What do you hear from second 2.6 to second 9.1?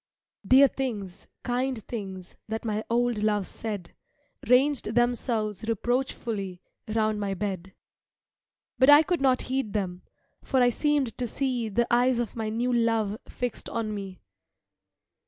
my old love said, Ranged themselves reproachfully Round my bed. But I